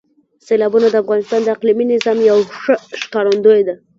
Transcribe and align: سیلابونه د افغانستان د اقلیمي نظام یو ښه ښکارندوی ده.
سیلابونه 0.45 0.87
د 0.89 0.95
افغانستان 1.03 1.39
د 1.43 1.47
اقلیمي 1.55 1.85
نظام 1.93 2.17
یو 2.29 2.39
ښه 2.61 2.75
ښکارندوی 3.01 3.61
ده. 3.67 3.75